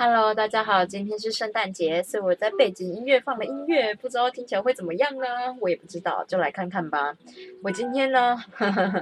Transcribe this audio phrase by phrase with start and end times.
[0.00, 5.26] Hello，大家好，今天是圣诞节，所以我在背景音乐放的音乐，不知道听起来会怎么样呢？
[5.60, 7.16] 我也不知道，就来看看吧。
[7.64, 8.38] 我今天呢，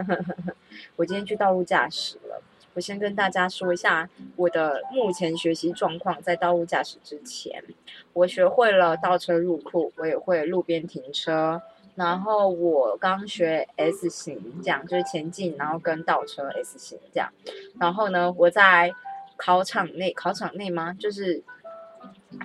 [0.97, 2.43] 我今天去道路驾驶了。
[2.73, 7.63] 我先跟大家说一下我的目前学习状况，在道路驾驶之前，
[8.15, 11.61] 我学会了倒车入库，我也会路边停车。
[11.95, 17.31] 然后我刚学 S 型，这样就是前进，然后跟倒车 S 型这样。
[17.79, 18.91] 然后呢，我在
[19.37, 20.93] 考场内，考场内吗？
[20.99, 21.43] 就是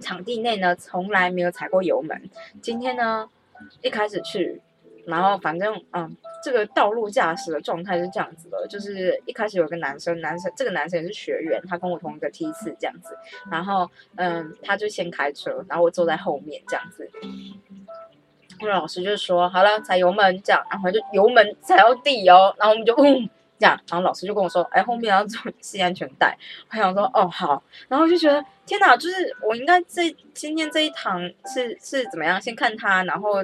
[0.02, 2.30] 场地内呢，从来没有踩过油门。
[2.62, 3.30] 今天呢，
[3.82, 4.62] 一开始去，
[5.05, 13.18] 然后反正嗯，这个道路驾驶的状态是这样子的，就是一开始有个男生，男生这个男生也是学员，他跟我同一个梯次这样子。
[13.49, 17.10] 然后嗯，他就先开车，然后我坐在后面这样子。
[18.70, 23.27] 老师就说好了，踩油门这样，然后就油门踩到底哦，然后我们就嗯
[23.61, 25.23] 这样，然后老师就跟我说，哎，后面要
[25.59, 26.35] 系安全带。
[26.71, 32.41] 我想说哦好，然后就觉得天哪，就是我应该这今天这一堂是是怎么样？
[32.41, 33.43] 先看他，然后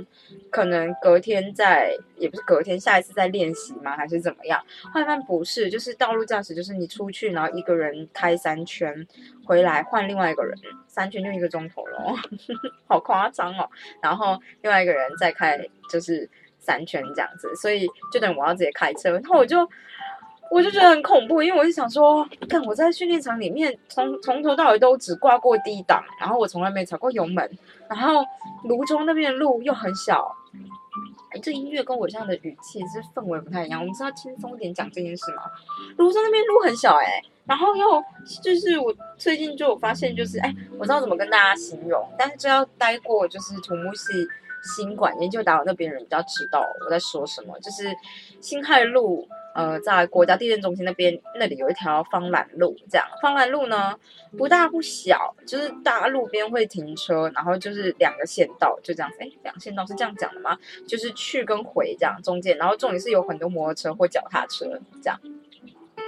[0.50, 3.96] 可能隔天再，也不是隔天，下一次再练习吗？
[3.96, 4.60] 还是怎么样？
[4.92, 9.08] 后来发现不是，就是道路驾驶，就是你出去，然后一个人开三圈，
[9.46, 12.16] 回来换另外一个人，三圈就一个钟头了，
[12.90, 13.70] 好夸张哦。
[14.02, 19.70] 然后另外一个人再开就是三圈这样子，所以就等于我要直接开车，然后我就。
[20.50, 27.50] 我就觉得很恐怖，因为我就想说，看我在训练场里面，从从头到尾都只挂过低档，然后我从来没踩过油门，
[27.90, 28.24] 然后
[28.64, 30.36] 泸州那边的路又很小，
[31.32, 33.82] 哎，这音乐跟我这样的语气是氛围不太一样。
[33.82, 35.44] 我们是要轻松点讲这件事吗？
[35.98, 38.04] 泸州那边路很小，哎，然后又
[38.42, 44.26] 就是我最近就发现，就是哎，我知道怎么跟大家形容，但是只要待过就是土木系
[44.76, 47.94] 新馆研究导那边人比较知道我在说什么，就是
[48.40, 49.28] 新海路。
[49.58, 53.98] 呃，在国家地震中心那边，那里有一条方兰路，这样方兰路呢
[54.38, 59.18] 不大不小，就是大路边会停车，然后就是两个线道，就这样子。
[59.20, 60.56] 哎，两个线道是这样讲的吗？
[60.88, 65.20] 就是去跟回这样中间，然后重点是有很多摩托车或脚踏车这样。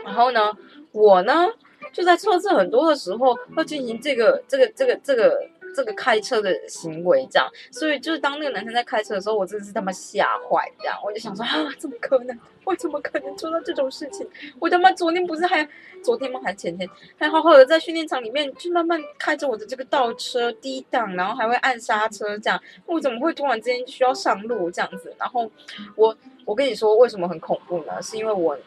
[0.05, 0.55] 然后呢，
[0.91, 1.47] 我呢
[1.91, 5.49] 就在测试很多的时候要进行这个这个这个这个。
[5.75, 12.37] 这个开车的行为，这样，所以就是当那个男生在开车的时候，我真的是他妈吓坏，这样，我就想说啊，怎么可能？
[12.65, 14.27] 我怎么可能做到这种事情？
[14.59, 15.67] 我他妈昨天不是还
[16.03, 16.39] 昨天吗？
[16.43, 16.87] 还前天
[17.17, 25.15] 还好好的在训练场里面，就慢慢开着我的这个倒车低档，然后还会按刹车，这样，我怎么会突然之间需要上路这样子？
[25.17, 25.49] 然后
[25.95, 26.15] 我
[26.45, 28.01] 我跟你说为什么很恐怖呢？
[28.01, 28.57] 是因为我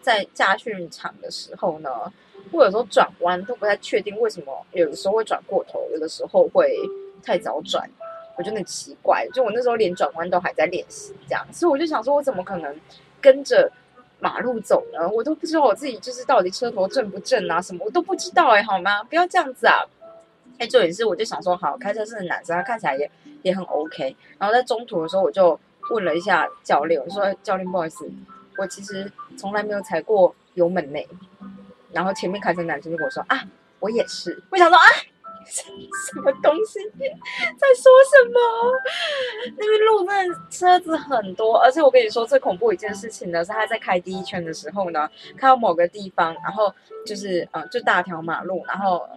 [0.00, 1.90] 在驾训场的时候呢。
[2.52, 6.76] 我有时候转弯都不太确定为什么，有的时候会转过头，有的时候会
[7.22, 7.88] 太早转，
[8.36, 9.26] 我觉得很奇怪。
[9.32, 12.74] 就我那时候连转弯都还在练习，这样，所以我就想说，我怎么可能
[13.20, 13.70] 跟着
[14.18, 15.08] 马路走呢？
[15.08, 19.02] 我都不知道我自己就是到底车头正不正啊，什么我都不知道哎，好吗？
[19.04, 19.82] 不要这样子啊！
[20.58, 23.10] 哎，重点是我就想说，好，开车是男生，他看起来也
[23.42, 24.14] 也很 OK。
[24.38, 25.58] 然后在中途的时候，我就
[25.90, 28.10] 问了一下教练，我说：“教练，不好意思，
[28.58, 31.08] 我其实从来没有踩过油门内。”
[31.92, 33.42] 然后前面开车男生就跟我说啊，
[33.78, 34.42] 我也是。
[34.50, 34.84] 我想说啊，
[35.46, 38.40] 什么东西 在说什么？
[39.56, 46.72] 那边路那车子很多，而且我跟你说最恐怖一件事情呢，是他在开第一圈的时候呢，看到某个地方，然后
[47.06, 49.08] 就是嗯，就大条马路，然后。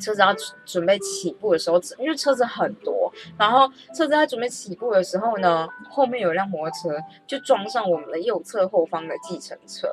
[0.00, 6.98] 车子要准备起步的时候，因为车子很多，然后车子在准备起步的时候呢，后面有辆摩托车
[7.28, 9.86] 就装上我们的右侧后方的计程车，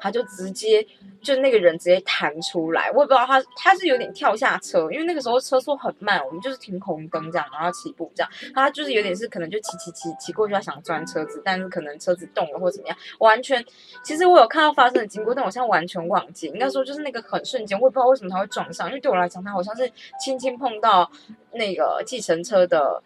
[0.00, 0.86] 他就直接
[1.20, 13.64] 就那个人直接弹出来，我也不知道他他是有点跳下车，因为那个时候车速很慢，我们就是停红灯这样，然后起步这样，他就是有点是可能就骑骑骑骑过去，他想钻车子，但是可能车子动了或怎么样，完全
[14.04, 19.00] 其实我有看到发生的经过，但我现在完全忘记，应该说就是那个很瞬间，我也不知道为什么他会撞上，因为。
[19.00, 19.90] 对我来讲，他好像是
[20.20, 21.10] 轻轻碰到
[21.52, 23.02] 那个计程车的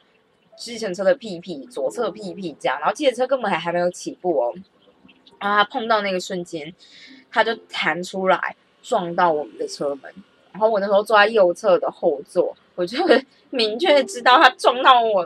[0.56, 4.52] 计程车的屁屁左侧屁屁这样，然后计程车根本还还没有起步哦，
[5.44, 6.74] 然后他碰到那个瞬间，
[7.30, 10.10] 他就弹出来撞到我们的车门，
[10.52, 12.96] 然后我那时候坐在右侧的后座，我就
[13.50, 15.22] 明确知道他撞到我，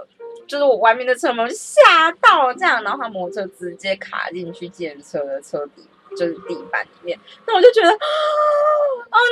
[0.49, 5.87] 就是我外面的车门，吓到这样，然后他摩托车直接卡进去计程车的车底。
[6.17, 7.97] 就是地板里面，那我就觉得，哦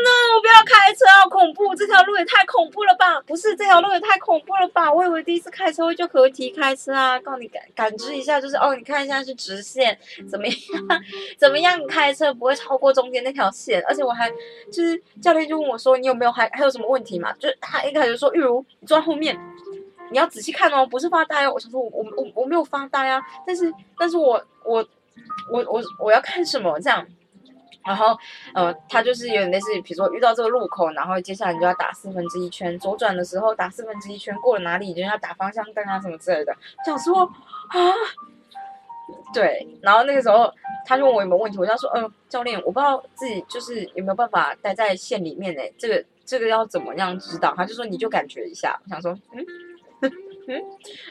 [0.04, 0.36] ，no！
[0.36, 1.74] 我不要开车，好恐怖！
[1.74, 3.20] 这条路也太恐怖了吧？
[3.22, 4.92] 不是这条路也太恐怖了吧？
[4.92, 10.56] 我以为第一次开车会就合体开车啊，告诉你感感知一下，就是哦，你看一下是直线，怎么样？
[11.38, 11.84] 怎么样？
[11.86, 13.82] 开车不会超过中间那条线？
[13.86, 14.30] 而且我还
[14.70, 17.32] 就是教练就问我说，你有没有还还有什么问题嘛？
[17.34, 19.38] 就是他一开始说，玉如你坐在后面，
[20.10, 21.52] 你要仔细看哦，不是发呆哦。
[21.54, 24.86] 我想说，我我我我没有发呆啊，但是但是我我。
[25.50, 26.78] 我我我要看什么？
[26.80, 27.06] 这样，
[27.86, 28.18] 然后，
[28.52, 36.52] 呃，他就是有点类似，比如说遇到这个路口，然后接下来你就要打四分之一圈，左转的时候打四分之一圈，过了哪里就要打方向灯啊什么之类的。
[36.84, 37.22] 想说
[37.68, 37.78] 啊，
[39.32, 40.52] 对，然后那个时候
[40.84, 45.62] 他就问我有没有问题，我就说，嗯，教练，我不知道自己就是有没有办法待在线里面呢？
[45.78, 47.54] 这个这个要怎么样知道？
[47.56, 48.76] 他就说你就感觉一下。
[48.82, 49.46] 我想说，嗯
[50.48, 50.64] 嗯，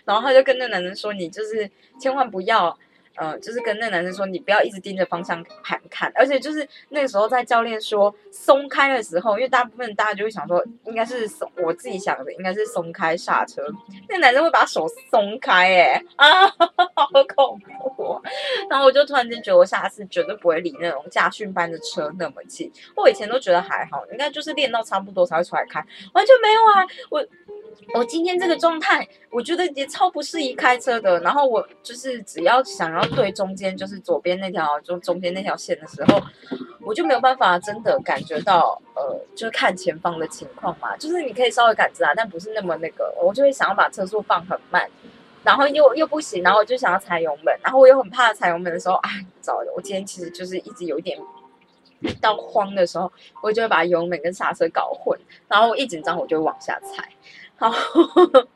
[0.04, 2.78] 然后他就跟那男人说，你就是千万不要。
[3.18, 13.62] 嗯，就是跟那男生说，你不要一直盯着方向盘看，而且就是那个时候在教练说松开的时候，因为大部分大家就会想说，应该是松，我自己想的应该是松开刹车，
[14.10, 16.48] 那男生会把手松开，哎 啊，
[16.96, 18.22] 好恐怖！
[18.70, 22.72] 然后我就突然间觉得，我下次绝对不会离那种驾训班的车那么近。
[22.96, 25.80] 我以前都觉得还好，应该就是练到差不多才会出来开，
[26.14, 27.26] 完全没有啊，我。
[27.94, 31.20] 我今天这个状态，我觉得也超不适宜开车的。
[31.22, 36.22] 然后我就是只要想要对中间，就是左边那条，就中间那条线的时候，
[36.82, 40.96] 我就没有办法真的感觉到，呃，就是看前方的情况嘛。
[40.98, 43.14] 就是你可以稍微感知啊，但不是那么那个。
[43.22, 44.90] 我就会想要把车速放很慢，
[45.44, 49.74] 然后又又不行，然后我就想要踩油门，然后我又很怕踩油门的时候，哎，糟了！
[49.76, 51.18] 我今天其实就是一直有一点
[52.22, 53.12] 到慌的时候，
[53.42, 57.10] 我就会把油门跟刹车搞混，然后一紧张我就往下踩。
[57.58, 57.72] 好，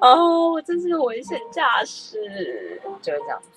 [0.00, 3.48] 哦，我真是个危险驾驶，就是这样子，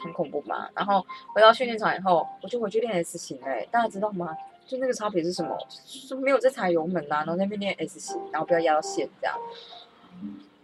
[0.00, 0.70] 很恐怖吧。
[0.74, 1.04] 然后
[1.34, 4.36] 回到训练场以后，我就回去练 S 型嘞，大家知道吗？
[4.66, 5.56] 就那个差别是什么？
[5.68, 9.36] 是没有在踩油门呐，然后那边练 S 型，然后不要压到线这样。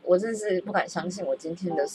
[0.03, 1.87] 我真是不敢相信我今天的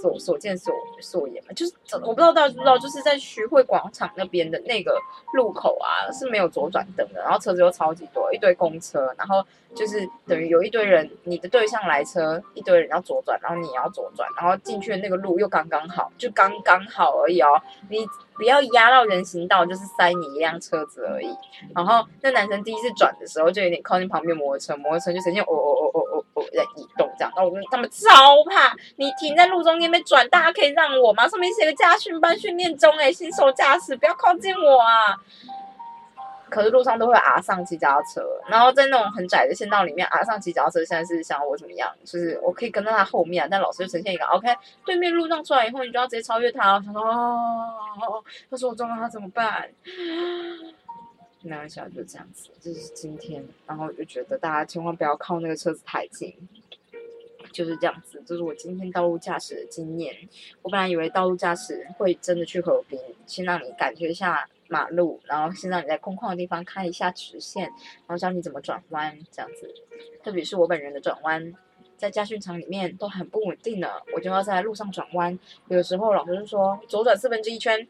[0.00, 1.72] 所所见所所言嘛，就是
[2.02, 4.96] 我不知道大家知不知道，就是在徐汇广场那边的那个
[5.34, 21.28] 路口啊是没有左转灯的，然后车子又超级多，一堆公车，然后就是等于有一堆人，你的对象来车，一堆人要左转，然后你也要左转，然后进去的那个路又刚刚好，就刚刚好而已哦，你不要压到人行道，就是塞你一辆车子而已。
[21.74, 27.32] 然后那男生第一次转的时候就有点靠近旁边摩托车，摩托车就呈现哦哦哦哦哦我在移动这样。
[27.36, 28.08] 那我们他们超
[28.50, 31.28] 怕你停在路中间被转，大家可以让我吗？
[31.28, 35.16] 上面写个驾训班训练中，哎，新手驾驶不要靠近我啊！
[36.50, 41.94] 可是路上都会阿上骑脚踏车，然后在那种很窄的线道里面，阿上骑脚踏车现在是想我怎么样？
[42.02, 44.48] 就是我可以跟在他后面，但老师就呈现一个 OK，
[44.86, 46.72] 对面路上出来以后，你就要直接超越他。
[46.76, 49.68] 我想说哦，他说我撞到他怎么办？
[51.40, 53.44] 没关系，就这样子，这是今天。
[53.66, 56.34] 然后我就觉得大家千万不要靠那个车子太近，
[57.52, 58.20] 就是这样子。
[58.26, 60.14] 这是我今天道路驾驶的经验。
[60.62, 69.72] 我本来以为道路驾驶会真的去河滨，先让你感觉一下马路，然后先让你在空旷的地方开一下直线，然后教你怎么转弯，这样子。
[70.24, 71.54] 特别是我本人的转弯，
[71.96, 75.38] 在驾训场里面都很不稳定的，我就要在路上转弯。
[75.68, 77.86] 有时候老师就说左转四分之一圈，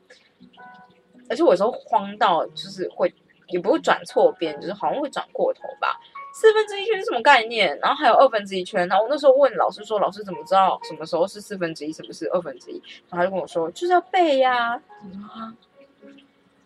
[1.31, 3.11] 而且我有时候慌到就是会。
[3.49, 6.00] 也不会转错边，就是好像会转过头吧。
[6.35, 7.77] 四分之一圈是什么概念？
[7.81, 8.87] 然后还有二分之一圈。
[8.87, 12.81] 然后我那时候问老师说：“老师怎么知道什么时候是四分之一，什么是二分之一？”
[13.11, 14.81] 然后他就跟我说：“就是要背呀。”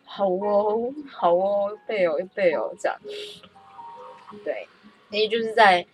[0.05, 2.99] 好哦，好哦，背哦，背哦，这样。
[4.44, 4.69] 对，
[5.08, 5.87] 因为就是在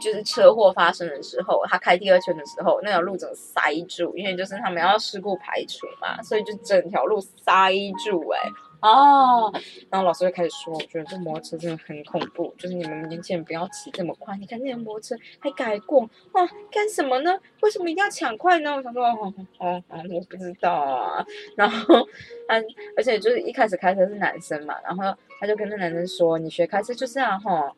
[0.00, 7.72] 就是车祸发生的时候，他开第二圈的时候，那条路整个塞住，因为就是他们要事故排除嘛，所以就整条路塞
[8.06, 8.40] 住，哎。
[8.82, 9.52] 哦，
[9.88, 14.36] 然后老师就开始说，我觉得这摩托车真的很恐怖，就是你们年轻人不要骑这么快。
[14.36, 16.00] 你看那摩托车还改过，
[16.32, 17.38] 哇，干什么呢？
[17.60, 18.74] 为什么一定要抢快呢？
[18.74, 21.24] 我想说，哦哦哦，我不知道啊。
[21.56, 22.06] 然后
[22.48, 22.64] 嗯，
[22.96, 27.72] 而且就是一开始开车是男生嘛，然后他就跟那男生说，你学开车就是啊，哈，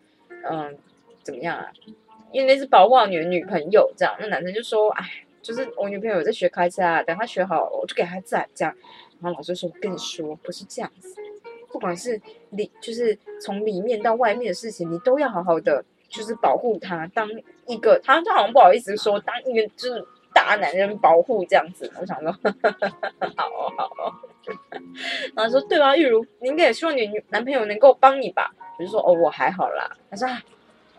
[0.51, 0.75] 嗯，
[1.23, 1.71] 怎么样啊？
[2.33, 4.17] 因为那是保护好你的女朋友这样。
[4.19, 5.05] 那男生就说，哎，
[5.43, 8.75] 就是我女朋友在学开车啊，等她学好，我就给她载这样。
[9.21, 11.15] 然后老师说：“我跟你说，不是这样子。
[11.73, 17.07] 不管是里，就是从里面到外面的事情，你都要好好的，就是保护他。
[17.09, 17.29] 当
[17.67, 21.91] 一个，他他好像不好意思说，当一个就是大男人保护这样子。
[22.01, 22.31] 我想说，
[23.37, 24.13] 好哦，好哦。
[25.35, 28.55] 然后说，对啊，玉如，你应该也希望你男朋友能够帮你吧？
[28.79, 29.91] 我就说，哦，我还好啦。
[30.11, 30.29] 他说，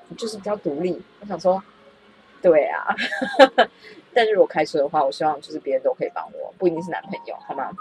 [0.09, 1.01] 你就是比较独立。
[1.21, 1.63] 我想说，
[2.41, 2.93] 对啊。
[4.13, 7.71] 但是如果开车的话，我希望就是别人都可以帮我，不一定是男朋友，好吗？”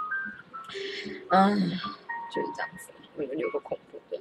[1.31, 1.61] 嗯，
[2.31, 4.21] 就是这样子，我觉得有个恐怖的，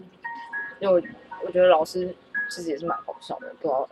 [0.80, 1.04] 因为
[1.46, 2.14] 我觉得老师
[2.50, 3.90] 其实也是蛮搞笑的，不知道，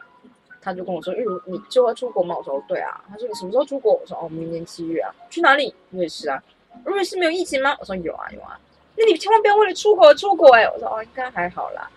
[0.61, 2.35] 他就跟我说，玉如，你就要出国吗？
[2.37, 3.03] 我说对啊。
[3.09, 3.93] 他说你什么时候出国？
[3.93, 5.13] 我说哦，明年七月啊。
[5.29, 5.73] 去哪里？
[5.89, 6.41] 瑞士啊。
[6.85, 7.75] 瑞士没有疫情吗？
[7.79, 8.59] 我说有啊，有啊。
[8.95, 10.63] 那你千万不要为了出国而出国哎。
[10.69, 11.89] 我说哦，应该还好啦。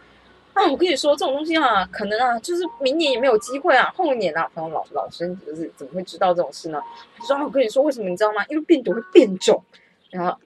[0.54, 4.50] 啊，我跟你说这种东西啊，可能啊，就是明年也没有机会啊，后年啊。
[4.54, 6.80] 然后老老师就是怎么会知道这种事呢？
[7.18, 8.44] 他说我跟你说为什么你知道吗？
[8.48, 9.62] 因为病毒会变种。
[10.10, 10.38] 然后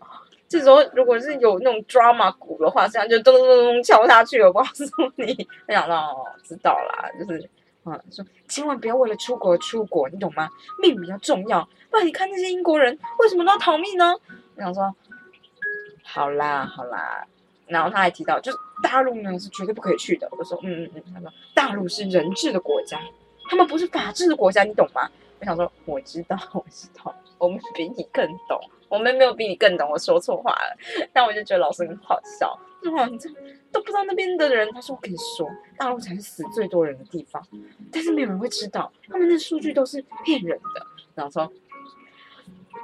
[0.49, 4.47] 这时候如果是有那种 drama 鼓的话，这样就咚咚咚咚敲下去了。
[4.47, 4.85] 我告诉
[5.17, 7.51] 你，我想到知道啦，就是
[7.85, 10.49] 嗯，说千万不要为了出国出国，你懂吗？
[10.83, 11.69] 命比较重要。
[11.91, 14.15] 不然你看那些英国人为什么都要逃命呢？
[14.57, 14.95] 我想说，
[16.03, 17.25] 好啦好啦。
[17.67, 20.27] 然后他还提到，就是大陆呢是绝对不可以去的。
[20.33, 22.99] 我说嗯嗯嗯，他说大陆是人治的国家，
[23.51, 25.11] 他们不是法治的国家，你懂吗？
[25.41, 28.61] 我想说我知道我知道，我们比你更懂。
[28.89, 30.77] 我们没有比你更懂，我说错话了，
[31.13, 32.59] 但我就觉得老师很好笑。
[32.97, 33.29] 哇，你这
[33.71, 37.47] 都不知道那边的人，他说我跟你说，大陆才是死最多人的地方，
[37.93, 40.87] 但是没有人会知道，他们的数据都是骗人的。
[41.15, 41.53] 然后说，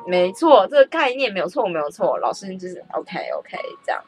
[0.06, 2.18] 没错，这个概念没有错，没有错。
[2.18, 4.04] 老师就是 OK OK 这样。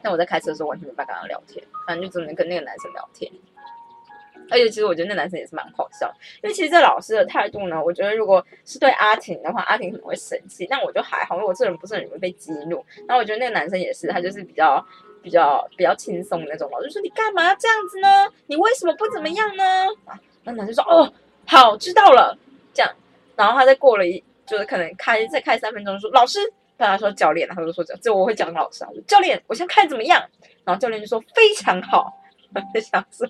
[0.00, 3.30] 但我在开车的时候完全没办法跟他聊天，反正就只能跟那个男生聊天。
[4.50, 6.12] 而且其实我觉得那男生也是蛮好笑，
[6.42, 12.84] 因为其实这老师的态度呢，我觉得如果是对阿婷的话，阿婷可能会生气，但我就还好，因为我这人不是很容易被激怒。
[13.08, 14.84] 然后我觉得那个男生也是，他就是比较
[15.22, 18.08] 比较比较轻松那种嘛，就说你干嘛要这样子呢？
[18.46, 19.64] 你为什么不怎么样呢？
[20.04, 21.12] 啊，那男生说哦，
[21.46, 22.38] 好，知道了，
[22.72, 22.92] 这样。
[23.34, 26.38] 然后他再过了一，就是可能开再开三分钟，说老师，
[26.78, 30.24] 跟他说教练，他就说这这我会讲老师啊，教练，我现在看怎么样？
[30.64, 32.12] 然后教练就说非常好，
[32.54, 33.26] 我在想说。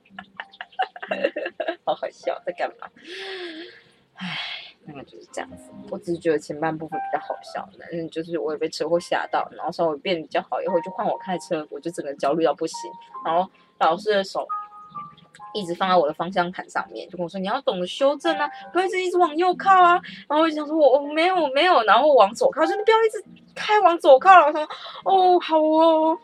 [1.85, 2.89] 好好笑，在干嘛？
[4.15, 4.39] 唉，
[4.85, 5.71] 那个就是这样子。
[5.91, 12.91] 我只是觉得前半部分比较好笑，但是就是我也被车祸吓到，然后稍微变比较好以后，就换我开车，我就整个焦虑到不行。
[13.25, 13.49] 然后
[13.79, 14.47] 老师的手
[15.53, 23.23] 一直放在我的方向盘上面，就跟我说：“你要懂得修正啊，不要一直一直往右靠啊。”然后我就想说：“我我没有没有。”然后往左靠，说：“你不要一直
[23.55, 24.63] 开往左靠了。”我说
[25.05, 26.19] ：“哦，好哦，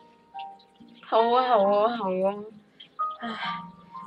[1.01, 2.45] 好哦，好哦，好哦。”
[3.21, 3.29] 唉。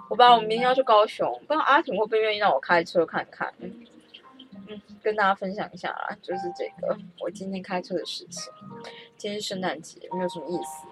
[0.08, 3.52] 我爸，我明天要去高雄，不知道阿婷会不会愿意让我开车看看。
[3.60, 8.52] 嗯，跟大家分享一下啦，就是这个我今天开车的事情。
[9.16, 10.86] 今天圣诞节没有什么意思，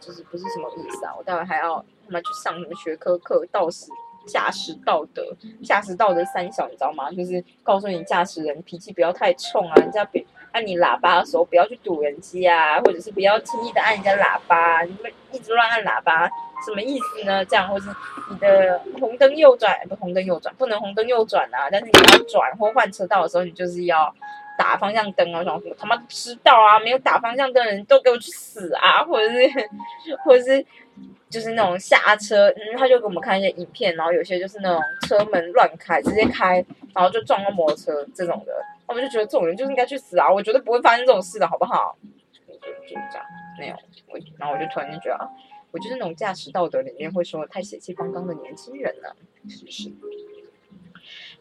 [0.00, 1.14] 就是不是什么意思啊。
[1.16, 3.90] 我待会还要他妈去上什么学科课，道士
[4.26, 7.10] 驾驶道德，驾驶道德三小，你知道吗？
[7.10, 16.30] 就是告诉你驾驶人脾气不要太冲啊，人家别按你喇叭的时候不要去堵人机啊，或者是不要轻易的按人家喇叭，你们一直乱按喇叭。
[16.64, 17.44] 什么意思呢？
[17.44, 17.88] 这样，或是
[18.30, 21.68] 你的红灯右转，不红灯右转，不能红灯右转啊！
[21.72, 24.14] 但是你要转或换车道的时候，你就是要
[24.56, 25.42] 打方向灯啊！
[25.42, 26.78] 什么什么他妈知道啊！
[26.78, 29.02] 没有打方向灯的人都给我去死啊！
[29.04, 29.50] 或者是，
[30.24, 30.64] 或者是，
[31.28, 38.52] 就是那种下车，嗯，他就给我们看一些影片，然后有些就是那种车门乱开，直接开，然后就撞到摩托车这种的，
[38.86, 40.30] 我们就觉得这种人就应该去死啊！
[40.30, 41.96] 我绝对不会发生这种事的，好不好？
[42.46, 43.26] 就就这样，
[43.58, 43.76] 没有
[44.08, 45.30] 我，然后我就突然间觉得。
[45.70, 49.16] 我就是那种驾驶道德里面会说太血气方刚的年轻人了，
[49.48, 49.90] 是不是？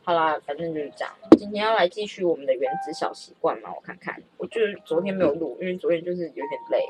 [0.04, 1.14] 好啦，反正就是这样。
[1.38, 4.24] 今天要来继续我们的原子小习惯嘛，我看看。
[4.38, 6.86] 我就是昨天没有录，因为昨天就是有点累。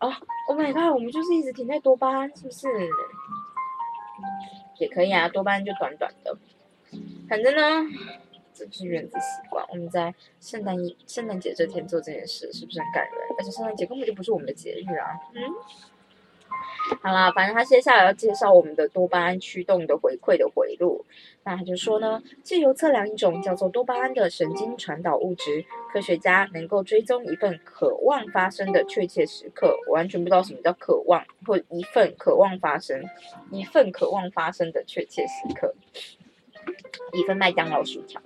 [0.00, 0.12] 哦
[0.48, 2.68] ，Oh my god，我们就是一直停在多巴胺，是不是？
[4.78, 6.36] 也可以啊，多巴胺就短短的。
[7.28, 7.88] 反正呢，
[8.54, 9.64] 这是原子习惯。
[9.68, 13.14] 我们在圣诞圣诞节这天做这件事，是不是很感人？
[13.38, 15.42] 而且圣诞节根本就不是我们的节日啊，嗯。
[17.02, 21.04] 好啦，反正他接下来要介绍我们的多巴胺驱动的回馈的回路。
[21.42, 29.74] 那他就说呢，借由测量一种叫做多巴胺的神经传导物质，科学家能够追踪一份渴望发生的确切时刻。
[29.90, 33.02] 完全不知道什么叫渴望，或一份渴望发生，
[33.50, 35.74] 一份渴望发生的确切时刻。
[37.12, 38.20] 一份麦当劳薯条，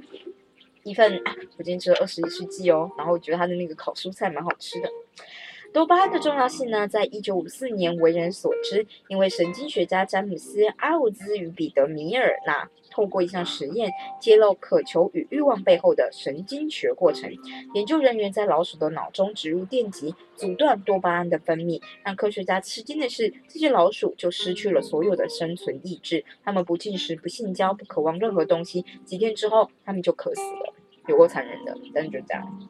[0.83, 1.23] 一份，
[1.57, 4.89] 我今天吃了二十一世纪哦，然后我觉得它的那个烤蔬菜蛮好吃的。
[5.71, 17.33] 多巴胺的重要性呢，在一九五四年为人所知，因为神经学家詹姆斯·阿伍兹与彼得·米尔纳透过一项实验，揭露渴求与欲望背后的神经学过程。
[17.73, 21.81] 研究人员在老鼠的脑中植入电极，阻断多巴胺的分泌。
[22.03, 28.85] 让科学家吃惊的是，这些老鼠就失去了所有的生存意志，它们不进食、不性交、不渴望任何东西。
[29.05, 30.75] 几天之后，它们就渴死了，
[31.07, 32.69] 有过残忍的，但就这样。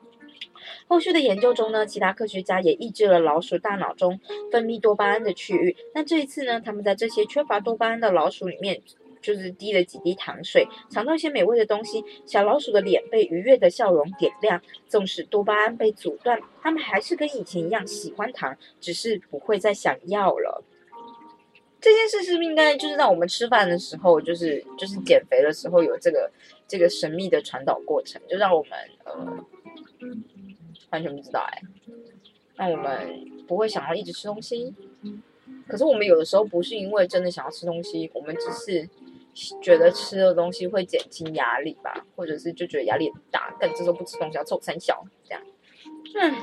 [0.88, 4.20] 后续的研究中呢，其他科学家也抑制了老鼠大脑中
[4.52, 5.74] 分泌多巴胺的区域。
[5.94, 8.82] 但这一次呢，他们在这些缺乏多巴胺的老鼠里面，
[9.28, 12.02] 就是滴了几滴糖水，尝到一些美味的东西。
[12.24, 14.58] 小老鼠的脸被愉悦的笑容点亮。
[14.88, 20.64] 纵使多巴胺被阻断，它们还是跟以前一样喜欢糖，只是不会再想要了。
[21.78, 26.30] 这件事是不是应该就是让我们吃饭的时候，就是就是减肥的时候有这个
[26.66, 28.72] 这个神秘的传导过程，就让我们
[29.04, 29.44] 呃。
[30.90, 31.60] 完全不知道哎，
[32.56, 34.72] 那我们不会想要一直吃东西，
[35.66, 38.88] 可是我们有的时候不是因为真的想要吃东西，我们只是
[39.60, 45.42] 觉得吃的东西会减轻压力吧，或者是就觉得压力很大，但这时候不吃东西要凑三小这样。
[46.20, 46.34] 嗯，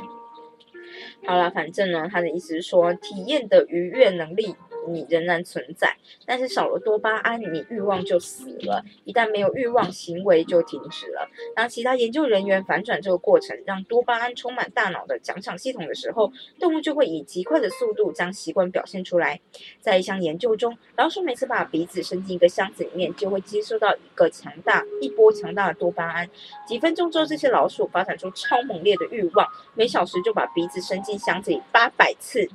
[1.26, 4.56] 好了，反正呢，他的意思是说，体验的愉悦能力。
[4.88, 8.84] 你仍然存在，但是少了多巴胺，你欲望就死了。
[9.04, 11.30] 一旦没有欲望，行为就停止了。
[11.56, 19.40] 当其他研究人员反转这个过程，让多巴胺充满大脑的奖赏系统的时候，动物就会以极快的速度将习惯表现出来。
[19.80, 26.30] 在一项研究中，老鼠每次把鼻子伸进一个箱子里面，就会接收到一个强大一波强大的多巴胺。
[26.68, 32.50] 几分钟之后，这些老鼠发展出超猛烈的欲望，每小时就把鼻子伸进箱子里八百次。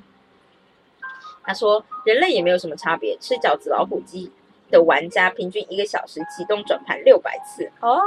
[1.50, 4.30] 他说：“人类也没有什么差别，吃饺子、老虎机。”
[4.70, 8.00] 的玩家平均一个小时启动转盘六百次哦，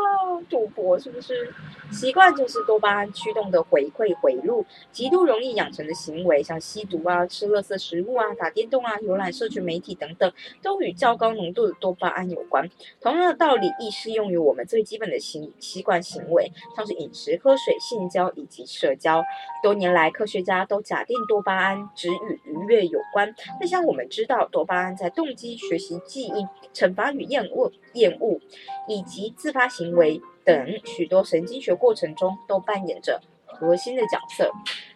[0.49, 1.53] 赌博是不是？
[1.91, 10.31] 习惯就是多巴胺驱动的回馈回路，极度容易养成的行为，像吸毒啊、吃垃圾食物啊、打电动啊、浏览社群媒体等等，
[10.63, 12.67] 都与较高浓度的多巴胺有关。
[12.99, 19.23] 同样的道理亦适用于我们最基本的行习惯行为，像是饮食、喝水、性交以及社交。
[19.61, 23.35] 多年来，科学家都假定多巴胺只与愉悦有关。
[23.59, 26.47] 但像我们知道，多巴胺在动机、学习、记忆。
[26.73, 28.39] 惩罚与厌恶、厌恶
[28.87, 34.51] 以及自发行为等许多神经学过程中都扮演着核心的角色。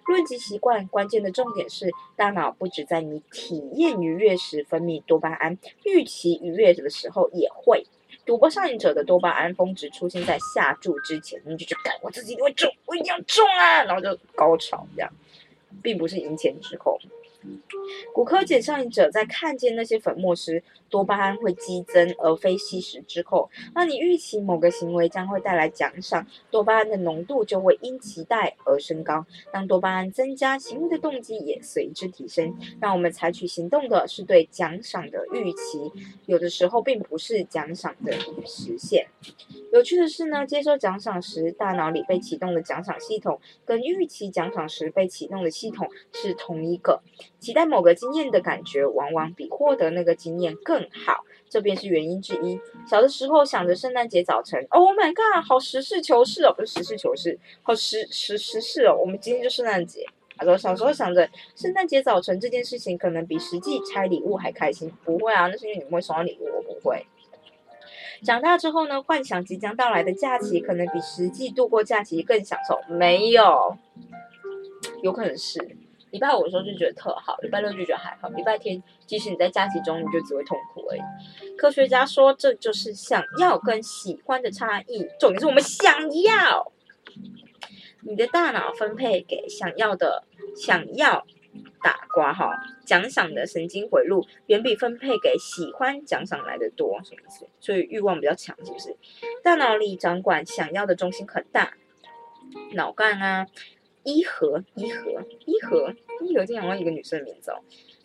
[0.05, 7.85] 论及习惯，关键的重点是，大脑不止在你体验愉悦时分泌多巴胺，预期愉悦的时候也会。
[8.25, 15.11] 赌博上瘾者的多巴胺峰值出现在下注之前，你就觉得我自己一定会中，我一定要中啊，然后就高潮这样，
[15.81, 16.97] 并不是赢钱之后。
[18.13, 29.25] 骨科检上者在看见那些粉末时，多巴胺会激增，而非吸食之后，那你预期某个行为将会带来奖赏，多巴胺的浓度就会因期待而升高。
[29.51, 32.57] 当多巴胺增加，行为的动机也随之提升。
[32.79, 35.91] 让我们采取行动的是对奖赏的预期，
[36.25, 38.13] 有的时候并不是奖赏的
[38.45, 39.07] 实现。
[39.71, 47.01] 有趣的是呢，接受奖赏时，大脑里被启动的奖赏系统，跟预期奖赏时被启动的系统是同一个。
[47.39, 52.59] 期待某个经验的感觉，往往比获得那个经验更好，这便是原因之一。
[52.87, 58.95] 小的时候想着圣诞节早晨，Oh my god，好实事求是哦，不是实事求是，好实实实事哦。
[58.99, 60.05] 我们今天就圣诞节。
[60.39, 64.91] 他说小时候想着圣诞节早晨这件事情，可能比实际拆礼物还开心。
[65.03, 67.07] 不会啊，那是因为你们会收到礼物，我不会。
[68.23, 72.79] 长大之后呢，幻想即将到来的假期，可能比实际度过假期更享受。
[72.93, 73.77] 没有，
[75.01, 75.77] 有可能是。
[76.11, 81.01] 礼拜五的时候就觉得特好，礼拜六就觉得还好，礼拜天即使你在假期中，你就只会痛苦而已。
[81.57, 85.05] 科学家说，这就是想要跟喜欢的差异。
[85.19, 85.93] 重点是我们想
[86.23, 86.71] 要，
[88.01, 90.23] 你的大脑分配给想要的、
[90.55, 91.25] 想要
[91.83, 92.53] 打瓜哈
[92.85, 97.01] 奖赏的神经回路，远比分配给喜欢奖赏来的多。
[97.03, 97.47] 什么意思？
[97.59, 98.95] 所以欲望比较强，是不是？
[99.43, 101.73] 大脑里掌管想要的中心很大，
[102.73, 103.47] 脑干啊。
[104.07, 105.11] 一核一核
[105.45, 107.59] 一核一核，这样像一个女生的名字哦。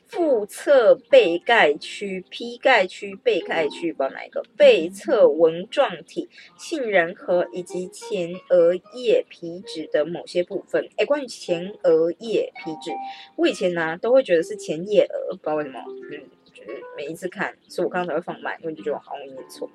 [0.09, 4.43] 腹侧背盖区、皮盖区、背盖区，不知道哪一个？
[4.59, 10.87] 背侧纹状体、杏仁核以及前额叶皮质的某些部分。
[10.97, 12.91] 哎，关于前额叶皮质，
[13.37, 16.21] 我以前呢都会觉得是前叶额，不知道为什么，嗯，
[16.53, 19.71] 就是每一次看，所以我刚才会放慢，因为就觉得我好容易念错。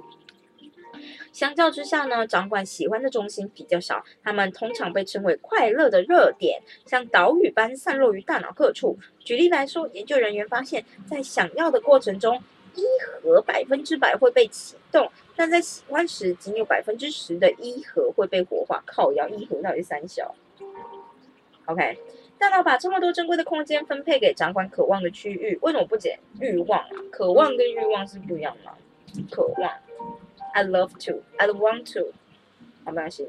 [1.31, 8.97] 相较之下呢，掌管喜欢的中心比较少，它们通常被称为快乐的热点，像岛屿般散落于大脑各处。
[9.19, 12.41] 举例来说，研究人员发现，在想要的过程中，
[12.75, 18.83] 一核百分之百会被启动，但在喜欢时，仅有百分之十的一核会被活化。
[18.85, 20.35] 靠，要一核到底三小
[21.65, 21.97] ？OK，
[22.37, 26.91] 大脑把这么多珍贵的空间分配给掌管渴望的区域，为什么不减欲望啊？
[27.11, 28.73] 渴望跟欲望是不一样吗？
[29.31, 29.71] 渴望。
[30.57, 32.13] I love to, I want to，
[32.83, 33.27] 好，没关系。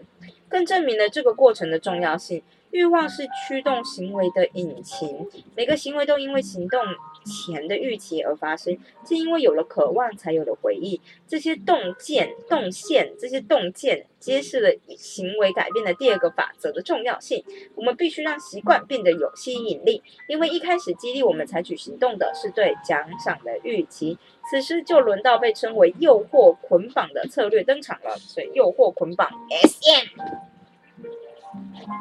[0.48, 2.42] 更证明了这个过程的重要性。
[2.70, 6.82] 欲望是驱动行为的引擎，每个行为都因为行动
[7.28, 11.00] 前的预期而发生，是因为有了渴望，才有了回忆。
[11.26, 17.44] 这些洞见、动线，这些洞见揭示了行为改变的第二个法则的重要性。
[17.74, 24.18] 我们必须让习惯变得有吸引力，因为一开始激励我们采取行动的是对奖赏的预期。
[24.50, 28.16] 此时就轮到被称为诱惑捆绑的策略登场了。
[28.16, 30.26] 所以，诱惑捆绑 S M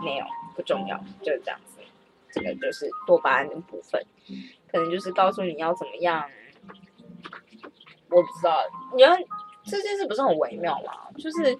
[0.04, 0.26] 没有。
[0.56, 1.78] 不重要，就是这样子。
[2.32, 4.04] 这个就是多巴胺的部分，
[4.72, 6.24] 可能就是告诉你要怎么样。
[8.10, 8.64] 我不知道，
[8.96, 9.16] 你要
[9.66, 10.94] 这件事不是很微妙吗？
[11.18, 11.54] 就是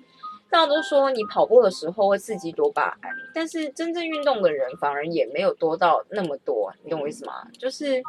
[0.50, 7.46] 大家都说你跑步的时候会刺激多巴胺，但是真正运动的人反而也没有多到那么多，你懂我意思吗？
[7.60, 8.02] 就是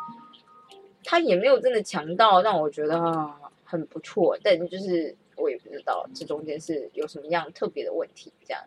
[1.03, 3.29] 他也没有真的强到让我觉得
[3.65, 8.63] 很不错，但就是我也不知道这中间是有什么样特别的问题，这样。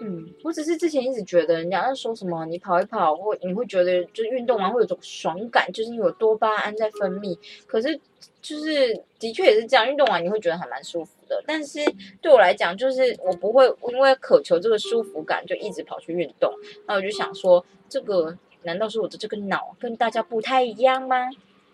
[0.00, 7.38] 嗯，我只是之前一直觉得人家在说什么，你跑一跑或你会觉得就是运动完会有种爽感，就是因为有多巴胺在分泌。
[7.66, 7.98] 可是
[8.42, 11.42] 就是的确也是这样，运动完你会觉得还蛮舒服的。
[11.46, 11.80] 但是
[12.20, 16.52] 对我来讲，就是我不会因为渴求这个舒服感就一直跑去运动。
[16.86, 21.30] 那我就想说，这个难道是我的这个脑跟大家不太一样吗？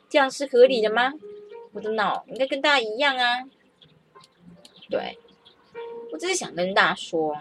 [0.08, 1.12] 这样是合理的吗？
[1.72, 3.42] 我的脑应该跟大家一样啊。
[4.88, 5.18] 对，
[6.12, 7.36] 我只是想跟大家说。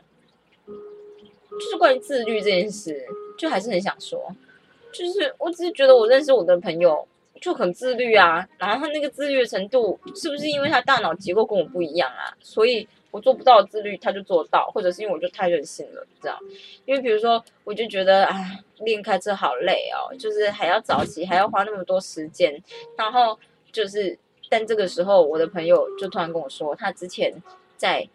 [1.51, 3.05] 就是关于自律这件事，
[3.37, 4.33] 就还是很想说，
[4.91, 7.07] 就是我只是觉得我认识我的朋友
[7.39, 12.33] 就很自律啊，然后他那个自律的程度是不是因为他大脑结构跟我不一样啊？
[12.39, 16.37] 所以我做不到自律，他就做到，或者是因为我就太任性了这样？
[16.85, 18.33] 因为比如说，我就觉得啊，
[18.79, 22.61] 练开车好累哦，就是还要早起，还要花那么多时间，
[22.97, 23.37] 然后
[23.71, 24.17] 就是，
[24.49, 27.33] 但这个时候我的朋友就突然跟我说，他之前
[27.75, 28.07] 在。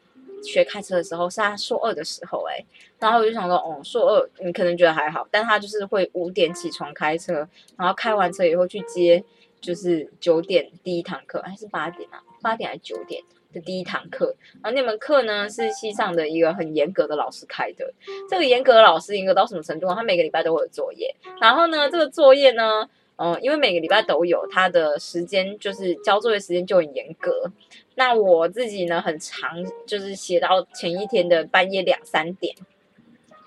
[0.43, 2.65] 学开车的时候是他硕二的时候，哎，
[2.99, 9.25] 然后我就想说，哦，硕二你可能觉得还好，但他就是会五点起床开车，然后开完车以后去接，
[9.61, 12.23] 就是九点第一堂课还是八点啊？
[12.43, 13.23] 八点还是九点
[13.53, 14.37] 的第一堂课？
[14.63, 17.93] 然后那门课呢是西上的一个很严格的老师开的，
[18.31, 19.89] 这个严格的老师严格到什么程度？
[19.95, 27.51] 他每个礼拜都会有作业，然后呢，这个作业呢，嗯，因为每个礼拜都有，他的时间就是交作业时间就很严格。
[27.97, 29.51] 那我自己呢，很长，
[29.85, 32.55] 就是写到前一天的半夜两三点，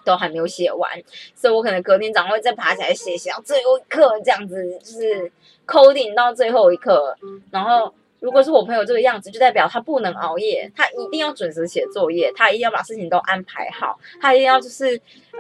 [0.04, 1.02] 都还没有写完，
[1.34, 5.32] 所以我可能隔天早上会再爬起来写，写到最后一刻，这样子就是
[5.66, 7.16] coding 到最后一刻，
[7.50, 7.94] 然后。
[8.20, 15.00] 如果是我朋友这个样子，就代表他不能熬夜，他一定要准时写作业，他一定要把事情都安排好，他一定要就是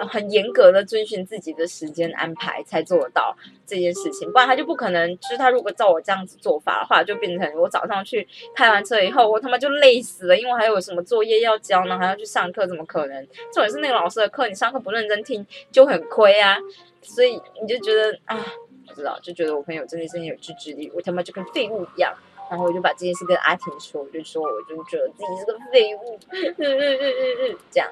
[0.09, 3.35] 很严格的遵循自己的时间安排才做得到
[3.67, 5.17] 这件事情，不然他就不可能。
[5.19, 13.27] 就是他如果照我这样子做法的话，就变成我早上去开完车以后，我他妈就累死了，因为还有什么作业要交呢，还要去上课，怎么可能？
[13.53, 16.57] 重点是那个老师的课，你上课不认真听就很亏啊，
[17.01, 18.41] 所以你就觉得啊，
[18.87, 22.15] 不知道，就觉得我朋友真的是很有自制力，我他妈就跟废物一样。
[22.49, 27.87] 然后我就把这件事跟阿婷说，我就说我就觉得自己是个废物，嗯嗯嗯嗯嗯，这样。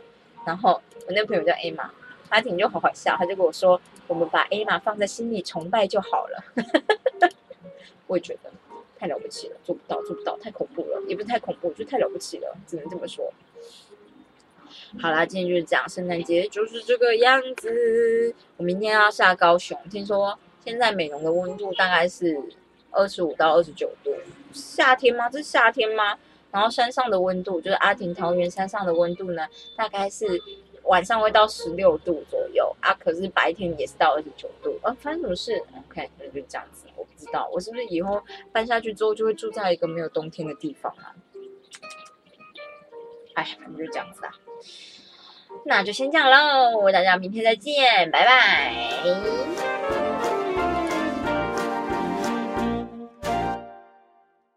[0.45, 1.91] 然后我那个朋友叫 A 玛，
[2.29, 6.43] 阿婷就好好笑，他就跟我说，我们把 A 玛放在心里崇拜就好了。
[8.07, 8.49] 我也觉得
[8.97, 13.31] 太了不起了，做不到，做不到，太恐怖了，也不是太恐怖，就太了不起了，只能这么说。
[15.01, 18.33] 好啦，今天就是讲圣诞节就是这个样子。
[18.55, 22.41] 我明天要下高雄，听说现在美容的温度大概是
[22.91, 24.11] 二十五到二十九度。
[24.53, 25.29] 夏天吗？
[25.29, 26.17] 这是夏天吗？
[26.51, 30.25] 然后山上的温度就是阿亭桃园山上的温度呢，大概是
[30.83, 32.93] 晚上会到十六度左右啊。
[32.93, 34.95] 可是白天也是到二十九度啊。
[34.99, 36.85] 发生什么事？OK，那就这样子。
[36.95, 41.13] 我不知道，我是不是以后搬下去之后就会住在一个没有冬天的地方啊？
[43.35, 44.31] 哎，反正就这样子啊。
[45.65, 50.16] 那就先这样喽，大家明天再见，拜拜。